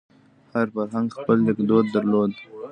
هر 0.53 0.67
فرهنګ 0.73 1.07
خپل 1.17 1.37
لیکدود 1.47 1.85
درلود. 1.95 2.31